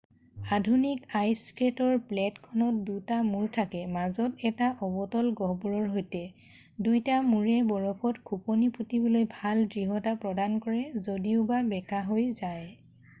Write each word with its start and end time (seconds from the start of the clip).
আধুনিক 0.55 1.01
আইছ 1.17 1.33
স্কেটৰ 1.49 1.97
ব্লেডখনত 2.11 2.79
দুটা 2.87 3.17
মূৰ 3.33 3.51
থাকে 3.57 3.81
মাজত 3.97 4.47
এটা 4.51 4.69
অৱতল 4.87 5.29
গহ্বৰৰ 5.43 5.85
সৈতে 5.97 6.23
দুইটা 6.89 7.19
মূৰে 7.29 7.59
বৰফত 7.73 8.25
খোপনি 8.33 8.71
পোটিবলৈ 8.81 9.29
ভাল 9.37 9.63
দৃঢ়তা 9.77 10.17
প্ৰদান 10.25 10.57
কৰে 10.67 10.83
যদিওবা 11.09 11.61
বেকাহৈ 11.75 12.27
যায় 12.45 12.69